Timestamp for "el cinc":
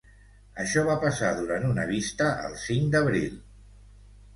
2.49-2.95